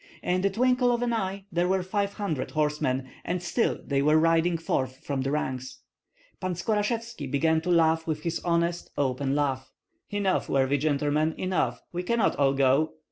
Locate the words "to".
7.61-7.69